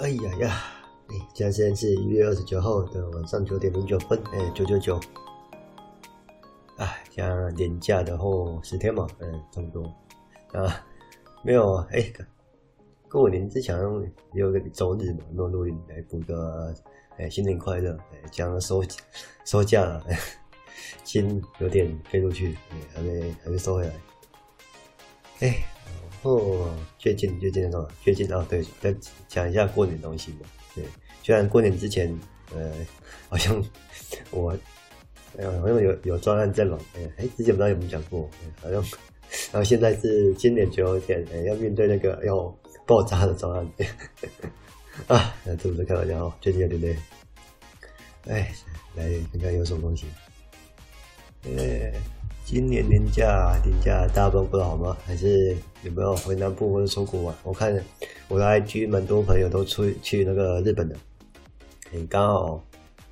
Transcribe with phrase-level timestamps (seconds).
[0.00, 0.62] 哎呀呀，
[1.08, 5.00] 哎，现在时间是一月二十九号的晚上九点零九分，哎，九九九。
[6.76, 9.82] 哎，像年假的后十天嘛，嗯，差不多。
[10.52, 10.86] 啊，
[11.42, 12.12] 没有，哎，
[13.10, 13.76] 过年之前
[14.34, 16.72] 也有个周日嘛，弄录音来补个，
[17.16, 18.80] 哎，新年快乐，哎，将收
[19.44, 20.06] 收假了，
[21.02, 23.92] 心有点飞出去，哎，还没还没收回来，
[25.40, 25.56] 哎。
[26.22, 28.94] 哦，最近最近那种最近啊，对，再
[29.28, 30.40] 讲一下过年东西嘛。
[30.74, 30.84] 对，
[31.22, 32.12] 虽然过年之前，
[32.52, 32.72] 呃，
[33.28, 33.64] 好像
[34.32, 34.50] 我，
[35.38, 36.78] 哎呀，好像有有专案在忙。
[37.16, 38.28] 哎，之前不知道有没有讲过，
[38.60, 38.82] 好像，
[39.52, 42.52] 然后现在是今年最后一天，哎，要面对那个要
[42.84, 43.68] 爆炸的专案。
[45.06, 46.34] 啊，那是不是开玩笑哦？
[46.40, 46.96] 最近有点累。
[48.26, 48.52] 哎，
[48.96, 50.06] 来看看有什么东西。
[51.44, 51.87] 哎。
[52.50, 54.96] 今年年假，年假大家都过得好吗？
[55.04, 57.34] 还是有没有回南部或者出国玩？
[57.44, 57.78] 我看
[58.26, 60.96] 我的 IG 蛮多朋友都出去那个日本的，
[61.92, 62.64] 很刚好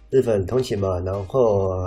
[0.08, 0.98] 日本通勤嘛。
[1.00, 1.86] 然后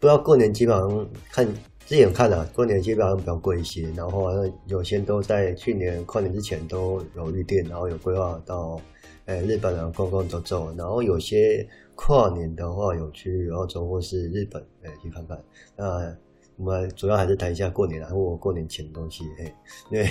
[0.00, 1.46] 知道过年基本上看
[1.86, 3.88] 之前看了，过年基本上比较贵一些。
[3.92, 8.80] 然后好像有些都在去年跨年之前都有预定，然后有规划到
[9.26, 10.74] 诶日本啊逛逛走走。
[10.76, 11.64] 然后有些
[11.94, 15.40] 跨年的话有去澳洲或是日本诶去看看。
[15.76, 16.12] 那
[16.58, 19.54] 我们主要还是谈一下过年，然后我过年前的东西，嘿，
[19.90, 20.08] 因 为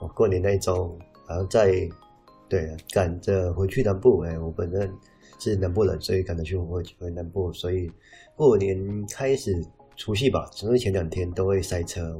[0.00, 1.86] 我过年那一周好像在
[2.48, 4.90] 对赶着回去南部，哎，我本身
[5.38, 7.90] 是南部人，所以赶着去回回南部，所以
[8.34, 9.62] 过年开始
[9.94, 12.18] 除夕吧，除夕前两天都会塞车。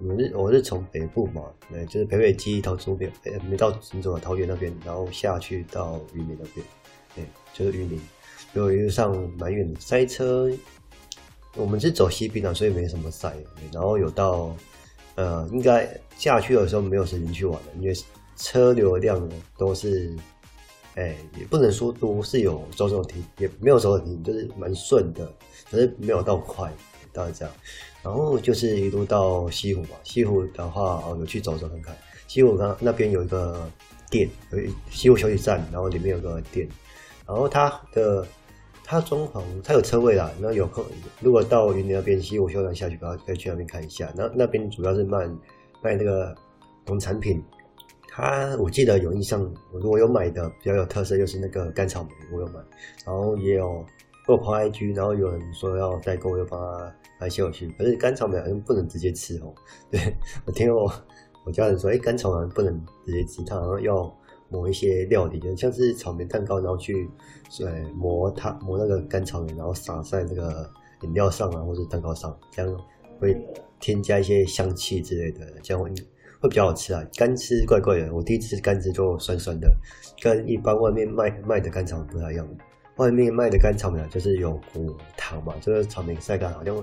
[0.00, 6.66] 我是我是从北部嘛，对，就是北北基桃竹苗，哎，没到新竹桃园那边，然后下去到云林那边，
[7.14, 8.00] 对，就是云林，
[8.52, 10.50] 就一路上蛮远的，塞车。
[11.56, 13.34] 我们是走西滨的，所以没什么塞。
[13.72, 14.54] 然后有到，
[15.16, 17.94] 呃，应该下去的时候没有时间去玩的，因为
[18.36, 20.14] 车流量都是，
[20.94, 25.28] 哎，也不能说多，是有走走停，也没有走走停，就是蛮顺的，
[25.70, 26.72] 可是没有到快，
[27.12, 27.54] 大概这样。
[28.02, 31.96] 然后就是一路到西湖嘛，西湖的话，哦，有去走走看看。
[32.28, 33.68] 西湖刚那边有一个
[34.10, 34.58] 店，有
[34.90, 36.68] 西湖休息站，然后里面有个店，
[37.26, 38.24] 然后它的。
[38.90, 40.32] 它装潢，它有车位啦。
[40.40, 40.82] 那有空，
[41.20, 44.10] 如果到云林那边西湖休息站下去，可以可以去那边看一下。
[44.16, 45.26] 那那边主要是卖
[45.82, 46.34] 卖那个
[46.86, 47.44] 农产品。
[48.08, 49.42] 它我记得有印象，
[49.74, 52.54] 我如果有买的比较有特色，就是那个干草莓，我有买。
[53.04, 53.84] 然后也有
[54.26, 56.90] 我跑 IG，然后有人说要代购，又帮他
[57.20, 57.68] 买些回去。
[57.78, 59.54] 可是干草莓好像不能直接吃哦。
[59.92, 60.00] 对，
[60.46, 60.90] 我听我
[61.44, 64.17] 我家人说，哎，干草莓不能直接吃，它好像要。
[64.50, 67.08] 磨一些料理，就像是草莓蛋糕，然后去
[67.58, 70.70] 对磨它磨那个干草莓，然后撒在那个
[71.02, 72.80] 饮料上啊，或者蛋糕上，这样
[73.20, 73.36] 会
[73.78, 75.90] 添加一些香气之类的，这样会
[76.40, 77.06] 会比较好吃啊。
[77.14, 79.70] 干吃怪怪的，我第一次吃干吃就酸酸的，
[80.22, 82.48] 跟一般外面卖卖的干草莓不太一样。
[82.96, 86.74] 外面卖的干草莓就是有果糖嘛，就是草莓晒干，好像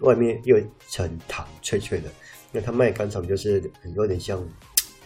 [0.00, 2.08] 外面又一层糖脆脆的。
[2.52, 3.62] 因为他卖干草莓就是
[3.96, 4.46] 有点像。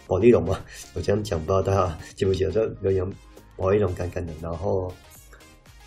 [0.09, 0.59] 保利龙嘛，
[0.95, 2.51] 我这样讲不知道大家记不记得？
[2.51, 3.13] 就有点
[3.57, 4.33] 保利龙干干的。
[4.41, 4.93] 然后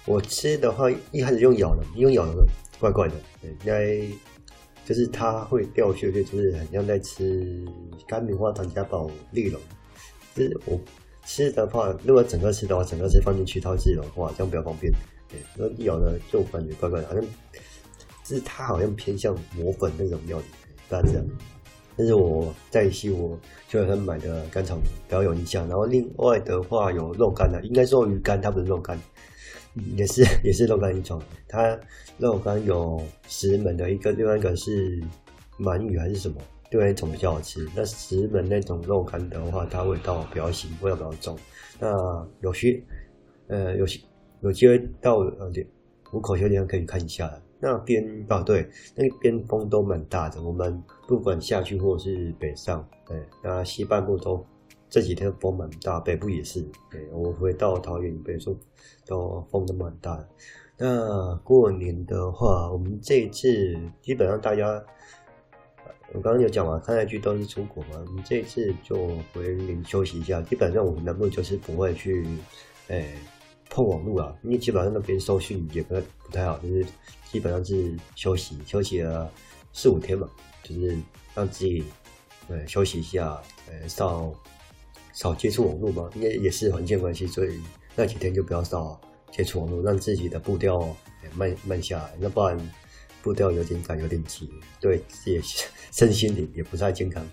[0.05, 2.45] 我吃的话，一开始用咬的，用咬的
[2.79, 3.99] 怪怪的，应该
[4.85, 7.65] 就是它会掉屑屑，就是很像在吃
[8.07, 9.59] 干棉花糖加保利龙。
[10.35, 10.79] 就是我
[11.25, 14.93] 吃的话，如果整个吃的话，整个吃放进去它会自己融化，这样比较方便。
[15.27, 17.23] 对，然后一咬呢就感觉怪怪的，好像
[18.23, 20.45] 就是它好像偏向磨粉那种料理，
[20.87, 21.25] 大家这样。
[22.01, 28.99] 但是我在西湖就很买的干草鱼比较有印象，然后另外的话有肉干的，应该是鱼干，它不是肉干，
[29.95, 31.21] 也是 也是肉干一种。
[31.47, 31.79] 它
[32.17, 34.99] 肉干有石门的一个，另外一个是
[35.59, 36.41] 鳗鱼还是什么，
[36.71, 37.69] 另外一种比较好吃。
[37.75, 41.37] 那石门那种肉干的话，它味道比较腥，味道比较重。
[41.79, 42.83] 那有需
[43.47, 43.85] 呃有
[44.41, 45.51] 有机会到呃
[46.09, 47.31] 湖口修店可以看一下。
[47.61, 50.41] 那边啊，对，那边风都蛮大的。
[50.41, 54.43] 我们不管下去或是北上，对，那西半部都
[54.89, 56.61] 这几天风蛮大，北部也是。
[56.89, 58.57] 对，我回到桃园，北部
[59.05, 60.27] 都风都蛮大的。
[60.75, 64.83] 那过年的话，我们这一次基本上大家，
[66.13, 67.89] 我刚刚有讲嘛，看下去都是出国嘛。
[68.07, 70.41] 我们这一次就回林休息一下。
[70.41, 72.25] 基本上我们南部就是不会去，
[72.87, 73.13] 诶。
[73.73, 76.85] 碰网络啊，因为基本上那边收讯也不太不太好，就是
[77.31, 79.31] 基本上是休息休息了
[79.71, 80.29] 四五天嘛，
[80.61, 80.97] 就是
[81.33, 81.81] 让自己
[82.49, 84.29] 呃休息一下，呃少
[85.13, 87.61] 少接触网络嘛，因为也是环境关系，所以
[87.95, 88.99] 那几天就不要少
[89.31, 90.93] 接触网络，让自己的步调
[91.33, 92.71] 慢慢下来，那不然
[93.23, 94.51] 步调有点赶有点急，
[94.81, 95.41] 对自己
[95.93, 97.25] 身心灵也不太健康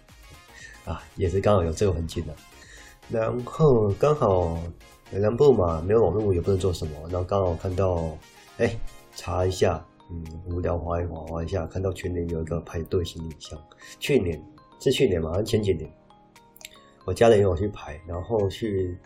[0.85, 2.37] 啊，也是刚好有这个环境的。
[3.11, 4.63] 然后刚好
[5.11, 8.17] 南部嘛，没有网络也不能做什么，然后刚好看到，
[8.59, 8.71] 哎，
[9.15, 13.59] 查一下，嗯，无聊划一划，划一下，看到全年有一个排队行李箱，
[13.99, 14.43] 去年
[14.79, 15.91] 是去年嘛，还是前几年，
[17.05, 18.97] 我家人有去排，然后去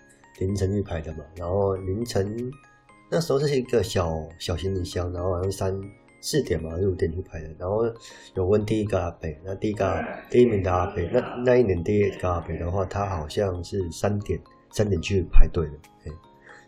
[0.40, 2.36] 凌晨去排的嘛，然后凌晨
[3.10, 5.80] 那时候是一个小小行李箱，然后好像三
[6.20, 7.84] 四点嘛，还是五点去排的，然后
[8.34, 14.40] 有问第一个阿北，那第一个第一名的阿北，那那一年第一个阿北的话，他好像是三点
[14.72, 15.72] 三点去排队的，
[16.04, 16.12] 哎，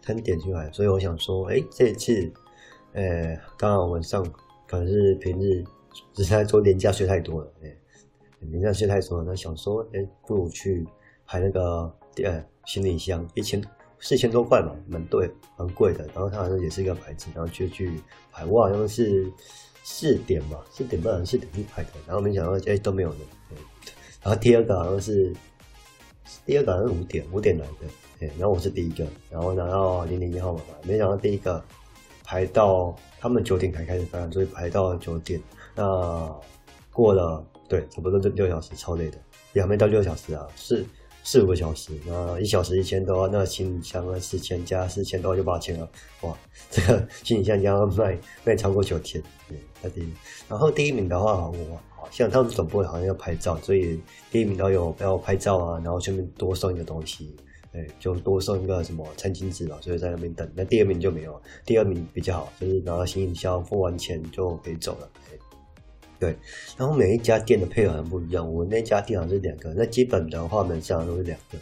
[0.02, 2.32] 三点去排，所以我想说，哎，这次，
[2.92, 4.24] 呃，刚好晚上
[4.68, 5.64] 可能是平日，
[6.12, 7.76] 只是在做年假睡太多了，哎，
[8.40, 10.86] 年假睡太多了，那想说，哎，不如去。
[11.26, 11.90] 排那个
[12.22, 13.58] 呃行李箱一千
[13.98, 15.26] 四千多块嘛，蛮对，
[15.56, 16.04] 蛮贵的。
[16.08, 17.98] 然后它好像也是一个牌子，然后就去
[18.30, 18.44] 排。
[18.44, 19.26] 我好像是
[19.82, 21.92] 四点吧，四点半还是四点去排的。
[22.06, 23.18] 然后没想到哎都没有人。
[24.22, 25.32] 然后第二个好像是
[26.46, 30.74] 第二个好像是五点五点来的，哎，然后我是第一个，然后拿到零零一号码嘛。
[30.82, 31.62] 没想到第一个
[32.24, 35.40] 排到他们九点才开始排，所以排到九点。
[35.74, 36.34] 那
[36.92, 39.18] 过了对，差不多就六小时，超累的，
[39.52, 40.84] 也还没到六小时啊，是。
[41.26, 45.88] 四五个小时，那一小时一千多，那行李箱四千加四千多就八千了，
[46.20, 46.36] 哇，
[46.70, 50.12] 这个行李箱要卖卖超过九千，对，他第一。
[50.50, 51.80] 然后第一名的话，我
[52.10, 57.34] 像他们总部好像要拍照，所以第一名都有要拍照啊，然后顺便多送一个东西，
[57.72, 60.48] 哎，就多送一个什么餐巾纸吧，所以在那边等。
[60.54, 65.08] 那第二名就没有，第二名比较好，就是拿到行李箱付完钱就可以走了。
[66.20, 66.34] 对，
[66.78, 68.50] 然后每一家店的配合很不一样。
[68.50, 71.58] 我那家店好像是两个，那基本的话门上都是两个。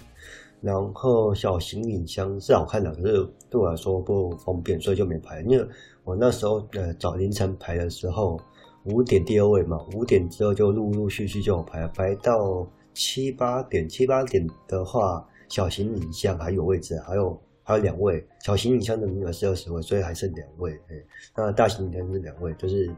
[0.60, 5.40] 然后小行李箱是好看的，可是对我来说不方便，所以就没排。
[5.40, 5.66] 因为
[6.04, 8.38] 我那时候呃早凌晨排的时候，
[8.84, 17.40] 五点第二位嘛，五点之后就陆陆续续就有排，排到七八点，七八点的话小行李箱还有位置，还有。
[17.64, 20.72] 还有两位，小行李箱的名额是二十位，所以还剩两位。
[20.88, 20.96] 哎，
[21.36, 22.92] 那大行李箱是两位，就是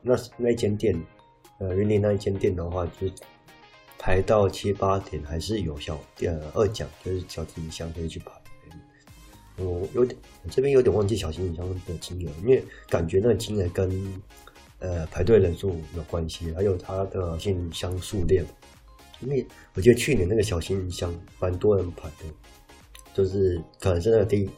[0.00, 0.96] 那那一间店，
[1.58, 3.08] 呃，云林那一间店的话，就
[3.98, 8.30] 排到七八点还是有小呃二奖，就是小行李箱可以去排。
[9.56, 13.90] 我有点，我这边有点忘记小行李箱的金额，因为感觉那个金额跟
[14.80, 18.44] 呃排队人数有关系，还有它的行李箱数量。
[19.20, 22.24] 因为我觉得去年那个小行李箱蛮多人排的。
[23.12, 24.50] 就是可能是那第一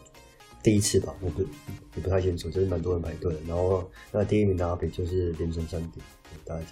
[0.62, 3.40] 第一次吧，我不也不太清楚，就是蛮多人排队的。
[3.48, 6.70] 然后那第一名的阿北就是凌晨三点，给大家讲，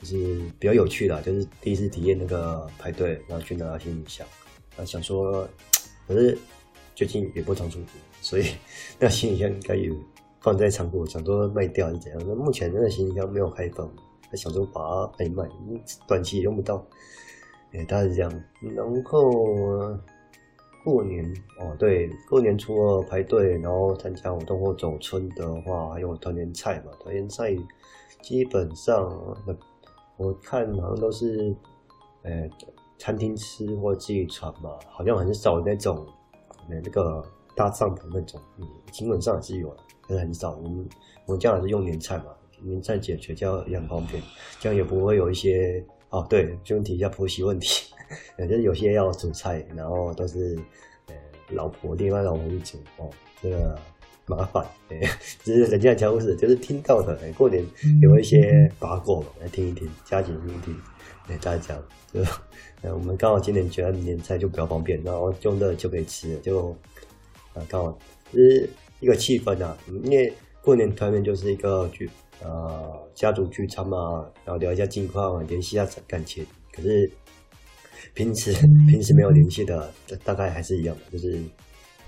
[0.00, 4.26] 就是比较有趣的，就是第一次体验那个排队，然后去拿行李箱。
[4.76, 5.48] 啊，想说，
[6.08, 6.36] 可是
[6.96, 7.88] 最近也不常出国，
[8.20, 8.46] 所以
[8.98, 9.94] 那行李箱应该有
[10.44, 12.22] 放在仓库，想说卖掉还是怎样？
[12.28, 13.90] 那目前那个行李箱没有开放，
[14.30, 15.48] 还想说把它卖卖，
[16.06, 16.86] 短期也用不到。
[17.72, 18.30] 哎，大概是这样。
[18.76, 19.98] 然后。
[20.84, 21.24] 过年
[21.58, 26.92] 哦，对，过年除了排队，然后参加活动或走春的话，还有团年菜嘛。
[27.00, 27.56] 团年菜
[28.20, 29.10] 基本上，
[30.18, 31.56] 我看好像都是，
[32.20, 32.46] 呃，
[32.98, 36.06] 餐厅吃或自己传嘛，好像很少那种，
[36.68, 37.24] 那个
[37.54, 40.52] 搭帐篷那种，嗯，基本上也是有的，但是很少。
[40.56, 40.88] 我们
[41.26, 42.26] 我们家还是用年菜嘛，
[42.62, 44.22] 年菜解决这样也很方便，
[44.60, 47.90] 这样也不会有一些哦，对，就提一下婆媳问题。
[48.38, 50.56] 就是有些要煮菜，然后都是
[51.08, 51.14] 呃
[51.48, 53.10] 老婆另外老婆去煮哦，
[53.42, 53.76] 这个
[54.26, 55.00] 麻烦哎，
[55.42, 57.64] 只是人家讲故事，就是听到的哎，过年
[58.02, 60.76] 有一些八卦来听一听，加紧听一听，
[61.28, 61.82] 哎，大家讲
[62.12, 62.20] 就
[62.82, 66.76] 呃我们刚好今年觉得年菜就比较方便，然后用的就可以吃了，就
[67.54, 67.98] 啊刚好
[68.32, 68.68] 就是
[69.00, 70.32] 一个气氛啊，因为
[70.62, 72.10] 过年团圆就是一个聚
[72.42, 77.10] 呃家族聚餐嘛，然后聊一下近况，联系一下感情，可是。
[78.12, 78.52] 平时
[78.86, 79.90] 平时没有联系的，
[80.22, 81.36] 大概还是一样的，就是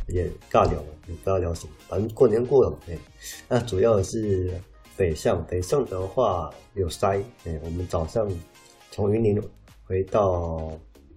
[0.09, 0.75] 也尬聊，
[1.09, 1.73] 也不知道聊什么。
[1.89, 2.97] 反正过年过了，哎，
[3.49, 4.53] 那主要是
[4.97, 8.29] 北上，北上的话有塞，哎，我们早上
[8.93, 9.43] 从云林
[9.85, 10.71] 回到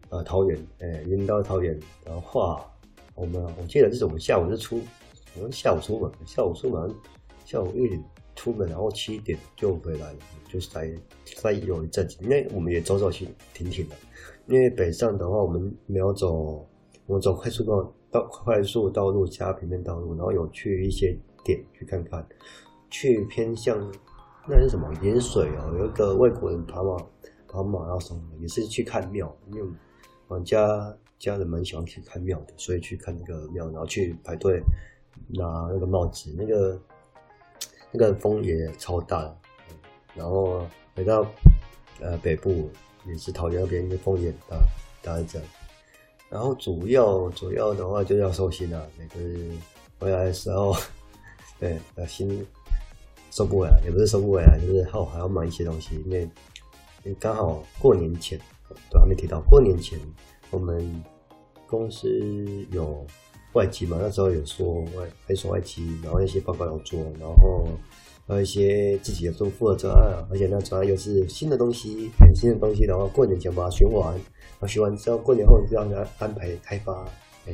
[0.09, 2.65] 呃桃园，哎，云林到桃园的话，
[3.19, 4.79] 我们我记得是我们下午是出，
[5.35, 6.95] 我们下午出门，下午出门，
[7.43, 8.01] 下午一点
[8.33, 10.89] 出门，然后七点就回来了，就塞
[11.25, 13.95] 塞有一阵子，因为我们也走走停停停的。
[14.47, 16.65] 因为北上的话，我们没有走，
[17.07, 22.25] 我们走快速道道快速道路加平面道路，然后有去一些点去看看，
[22.89, 23.77] 去偏向
[24.47, 27.05] 那是什么盐水哦，有一个外国人跑马
[27.49, 29.67] 跑马拉松，也是去看庙，因为
[30.29, 34.59] 我们家家人蛮喜欢去看庙的，所以去看那个庙，然后去排队
[35.27, 36.81] 拿那个帽子，那个
[37.91, 39.31] 那个风也超大，
[40.15, 41.23] 然后回到
[41.99, 42.69] 呃北部。
[43.05, 44.57] 也是桃园那边，因为风也很大，
[45.01, 45.47] 大概这样。
[46.29, 48.85] 然后主要主要的话就要收心啊，
[49.15, 49.49] 就是
[49.97, 50.75] 回来的时候，
[51.57, 52.45] 对，心
[53.31, 56.23] 收不回来，也不是收不回来，就是后还要买一些东西，因为
[57.03, 58.37] 因为刚好过年前，
[58.91, 59.97] 都还没提到过年前，
[60.51, 61.03] 我们
[61.67, 62.07] 公司
[62.71, 63.05] 有
[63.53, 67.67] 外企嘛，那时候有说外还说外企，然后那些报告要做，然后。
[68.27, 77.03] 还有一些自己的做负的专案，而且那专案又是新的东西，很新的东西，然后过年前把它学完，然后学完之后过年后就让他安排开发，
[77.47, 77.53] 哎，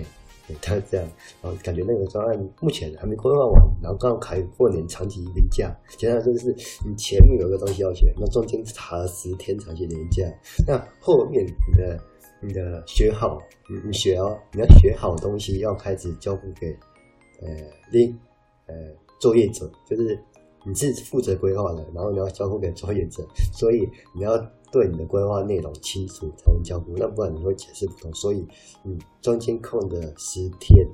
[0.61, 1.07] 他 这样，
[1.41, 6.53] 然后感觉那个专案目前还没规划完，然后刚好开过年长期连假，现在就是
[6.85, 10.25] 你前面有个东西要学，那中间差了十天长期连假，
[10.67, 11.97] 那后面你的
[12.41, 16.67] 你的学好，你你学哦，你要学好东西，要开始交付给
[17.41, 17.47] 呃
[17.91, 18.11] 另
[18.67, 18.75] 呃
[19.19, 20.19] 作业者，就是。
[20.67, 23.23] 你是负责规划的，然后你要交付给作业者，
[23.53, 24.35] 所以你要
[24.71, 28.11] 对你的规划内容清楚才能交付，那不然你会解释不通。
[28.15, 28.43] 所以，
[28.81, 30.87] 你中间空的十天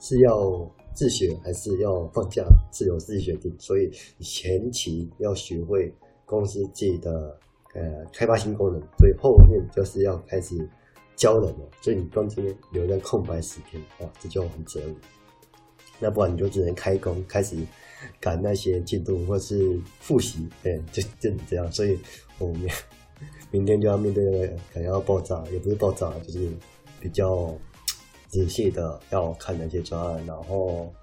[0.00, 3.54] 是要自学还是要放假，是由自己决定。
[3.58, 7.38] 所以，你前期要学会公司自己的
[7.78, 10.56] 呃开发新功能，所以后面就是要开始
[11.14, 11.68] 教人了。
[11.80, 14.96] 所以你中间留了空白十天啊，这就很折磨。
[16.00, 17.56] 那不然你就只能开工开始。
[18.20, 21.72] 赶那些进度，或是复习，对，就就这样。
[21.72, 21.98] 所以
[22.38, 22.70] 我们
[23.50, 26.48] 明天就要面对那个可能要爆炸，也不是爆炸，就是
[27.00, 27.52] 比较
[28.28, 30.94] 仔细的要看那些专案，然后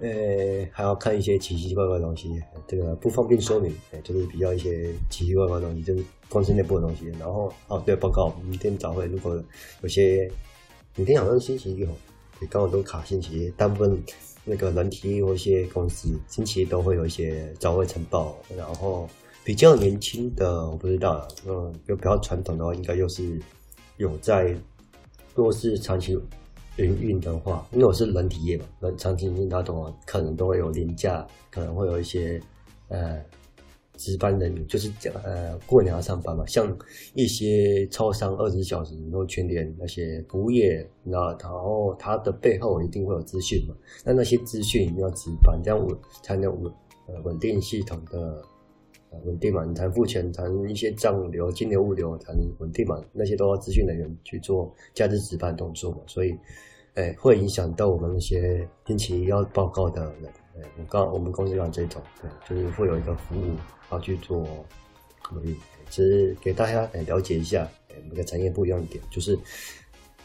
[0.00, 2.30] 呃还要看一些奇奇怪怪的东西。
[2.66, 7.06] 这个不方便说明，就是比较一些奇奇怪怪的东西，就是公司内部的东西。
[7.18, 9.42] 然后哦，对，报告明天早会，如果
[9.82, 10.30] 有些
[10.96, 11.90] 明天好像星期一哦，
[12.38, 14.02] 对，刚好都卡星期一，大部分。
[14.42, 19.06] 那个人体或一些公司，星期一都会有一些早会晨报，然后
[19.44, 23.38] 比较年轻的我不知道，嗯，就比较传统的话，应该又是
[23.98, 24.46] 有在，
[25.34, 26.18] 如果是长期
[26.78, 32.40] 营运的话，因为我是人体业嘛，人长期营运它的话，可能都会有廉价，可能会有一些
[32.88, 33.20] 呃。
[33.96, 36.74] 值班人员就是讲，呃，过年要上班嘛，像
[37.12, 46.72] 一些超商二十四小时然后全联那些服务业，那然后它的背后一定会有资讯嘛，那那些资讯一定要值班，这样稳才能稳
[47.08, 48.42] 呃稳定系统的
[49.24, 56.34] 稳定嘛，你谈付钱，谈一些账流、金流、物流谈稳定嘛，那些都要资讯人员去做价值值班动作嘛，所以，
[56.94, 60.32] 哎，会影响到我们那些定期要报告的人。
[60.78, 63.54] 我刚我们公司用这种，对，就是会有一个服务
[63.90, 64.46] 要去做
[65.32, 65.56] 努力，
[65.88, 67.66] 其实给大家了解一下，
[68.10, 69.38] 每个产业不一样的点，就是，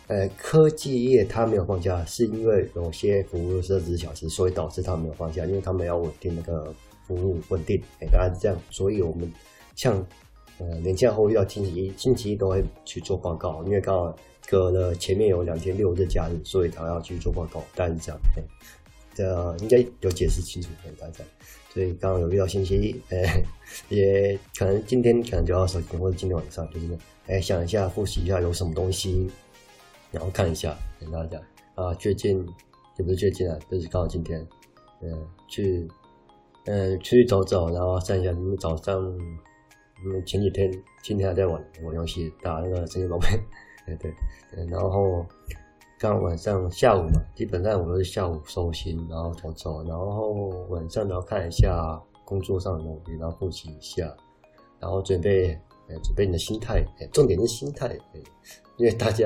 [0.08, 6.74] 呃，科技业它没有放假，是因为有些服务是二十四小时，所以导致它没有放假，因为他们要稳定那个
[7.08, 9.32] 服务稳定，哎，大概是这样，所以我们
[9.76, 10.06] 像
[10.58, 14.16] 呃年假后遇到星期一，星期一都会去做报告，因为刚好
[14.48, 18.22] 隔了前面有两天六日假日，所以他要去做报告，大概是这样，
[19.14, 21.24] 这应该有解释清楚给大家，
[21.74, 23.44] 所以刚刚有遇到星期一，哎，
[23.90, 26.98] 也可能今天可能就要收工，或者今天晚上就是，
[27.28, 29.30] 哎，想一下复习一下有什么东西，
[30.12, 31.42] 然后看一下给大家
[31.76, 32.46] 啊，最近
[32.98, 34.46] 也不是最近啊，就是刚好今天，
[35.02, 35.88] 嗯，去，
[36.66, 39.02] 嗯，出去走走，然后看一下你们早上，
[40.04, 40.72] 嗯，前几天
[41.04, 41.54] 今天还在玩
[41.84, 43.28] 玩游戏，打那个神奇宝贝，
[43.86, 45.26] 对对，然后。
[45.98, 50.34] 刚晚上下午嘛，基本上我都是下午收心，然后走走，然后
[50.68, 54.14] 晚上然后看一下工作上的东西，然后复习一下，
[54.78, 55.54] 然后准备，
[55.88, 58.22] 哎，准备你的心态，哎，重点是心态，哎，
[58.76, 59.26] 因为大家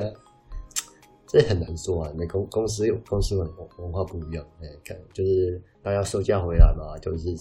[1.26, 7.36] 这很难说啊，每个公司有公司文文化不一样，哎，看就是大家收假回来嘛，就是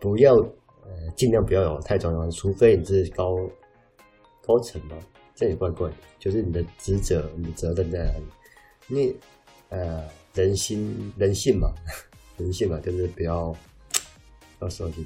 [0.00, 3.34] 不要，呃，尽量不要有太重要，除非你是高
[4.42, 4.96] 高层嘛。
[5.34, 8.24] 这也怪怪的，就是你的职责、你的责任在哪里？
[8.88, 9.16] 因为
[9.68, 11.70] 呃，人心、人性嘛，
[12.38, 13.54] 人性嘛，就是不要
[14.60, 15.04] 要收紧。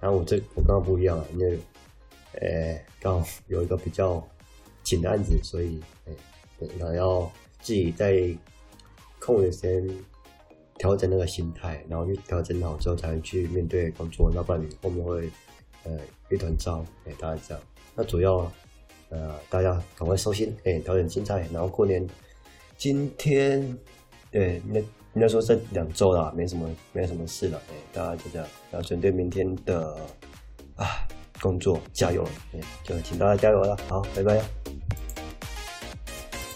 [0.00, 1.58] 然后我这我刚刚不一样啊，因为
[2.40, 4.26] 呃，刚好有一个比较
[4.82, 6.12] 紧的案子，所以哎，
[6.78, 8.22] 然后要自己在
[9.18, 9.88] 空余时间
[10.80, 14.32] 调整那个心态，然后去调整好之后，才能去面对工作。
[14.34, 15.30] 要不然你后面会
[15.84, 15.92] 呃
[16.28, 16.84] 一团糟。
[17.04, 17.62] 哎，大概这样。
[17.94, 18.50] 那主要。
[19.12, 22.08] 呃，大家赶快收心，哎，调整心态，然后过年，
[22.76, 23.76] 今天，
[24.30, 29.96] 对，那应该说这两周了，没什么，没什么事了，哎，大家就这样，然后准备明天的
[30.76, 30.86] 啊
[31.42, 34.59] 工作加油，哎，就请大家加油了，好，拜拜。